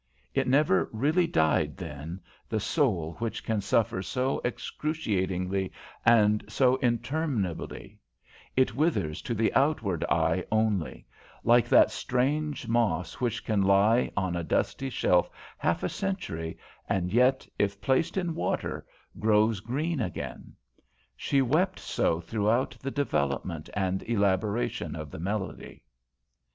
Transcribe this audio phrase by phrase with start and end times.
[0.33, 2.19] It never really died, then
[2.49, 5.71] the soul which can suffer so excruciatingly
[6.03, 7.99] and so interminably;
[8.55, 11.05] it withers to the outward eye only;
[11.43, 15.29] like that strange moss which can lie on a dusty shelf
[15.59, 16.57] half a century
[16.89, 18.83] and yet, if placed in water,
[19.19, 20.55] grows green again.
[21.15, 25.83] She wept so throughout the development and elaboration of the melody.